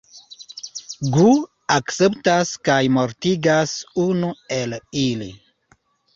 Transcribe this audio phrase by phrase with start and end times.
[1.17, 1.25] Gu
[1.75, 3.75] akceptas kaj mortigas
[4.07, 5.31] unu el ili.